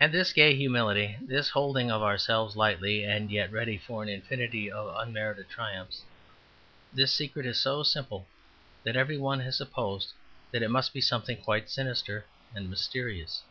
[0.00, 4.68] And this gay humility, this holding of ourselves lightly and yet ready for an infinity
[4.68, 6.02] of unmerited triumphs,
[6.92, 8.26] this secret is so simple
[8.82, 10.12] that every one has supposed
[10.50, 13.44] that it must be something quite sinister and mysterious.